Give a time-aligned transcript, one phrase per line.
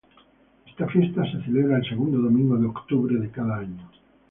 [0.65, 3.87] Esta fiesta se celebra el segundo domingo de octubre de cada año.